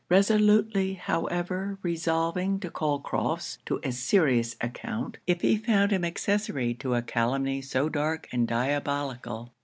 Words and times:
Resolutely 0.09 0.95
however 0.95 1.77
resolving 1.83 2.59
to 2.61 2.71
call 2.71 3.01
Crofts 3.01 3.59
to 3.67 3.79
a 3.83 3.91
serious 3.91 4.55
account, 4.59 5.19
if 5.27 5.41
he 5.41 5.57
found 5.57 5.91
him 5.91 6.03
accessory 6.03 6.73
to 6.73 6.95
a 6.95 7.03
calumny 7.03 7.61
so 7.61 7.87
dark 7.87 8.27
and 8.31 8.47
diabolical. 8.47 9.53